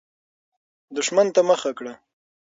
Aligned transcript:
دښمن 0.95 1.27
ته 1.35 1.41
مخه 1.49 1.71
کړه. 1.77 1.93